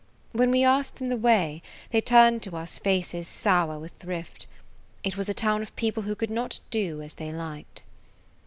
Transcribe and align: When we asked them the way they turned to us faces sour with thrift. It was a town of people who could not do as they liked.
When 0.31 0.49
we 0.49 0.63
asked 0.63 0.95
them 0.95 1.09
the 1.09 1.15
way 1.15 1.61
they 1.91 2.01
turned 2.01 2.41
to 2.41 2.55
us 2.57 2.79
faces 2.79 3.27
sour 3.27 3.77
with 3.77 3.91
thrift. 3.99 4.47
It 5.03 5.15
was 5.15 5.29
a 5.29 5.33
town 5.35 5.61
of 5.61 5.75
people 5.75 6.01
who 6.01 6.15
could 6.15 6.31
not 6.31 6.59
do 6.71 7.03
as 7.03 7.13
they 7.13 7.31
liked. 7.31 7.83